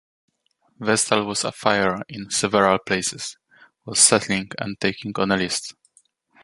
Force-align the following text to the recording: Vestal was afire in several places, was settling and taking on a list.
Vestal 0.79 1.25
was 1.27 1.43
afire 1.43 2.01
in 2.09 2.27
several 2.31 2.79
places, 2.79 3.37
was 3.85 3.99
settling 3.99 4.49
and 4.57 4.79
taking 4.81 5.11
on 5.17 5.29
a 5.31 5.37
list. 5.37 5.75